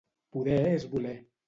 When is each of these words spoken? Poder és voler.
Poder 0.37 0.57
és 0.79 0.89
voler. 0.95 1.15